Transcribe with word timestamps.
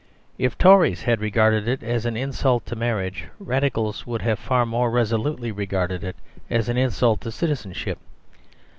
If 0.39 0.57
Tories 0.57 1.03
had 1.03 1.21
regarded 1.21 1.67
it 1.67 1.83
as 1.83 2.07
an 2.07 2.17
insult 2.17 2.65
to 2.65 2.75
marriage, 2.75 3.27
Radicals 3.37 4.07
would 4.07 4.23
have 4.23 4.39
far 4.39 4.65
more 4.65 4.89
resolutely 4.89 5.51
regarded 5.51 6.03
it 6.03 6.15
as 6.49 6.69
an 6.69 6.75
insult 6.77 7.21
to 7.21 7.31
citizenship. 7.31 7.99